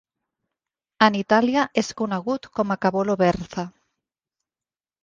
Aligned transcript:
En 1.09 1.17
Itàlia 1.19 1.65
és 1.83 1.91
conegut 2.01 2.51
com 2.61 2.75
a 2.75 2.79
"cavolo 2.87 3.21
verza". 3.25 3.69